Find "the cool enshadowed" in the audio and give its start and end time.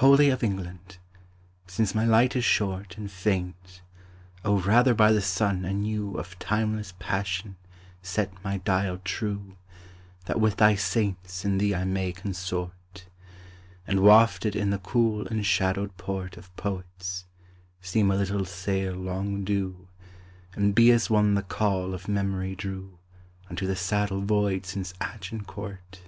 14.70-15.98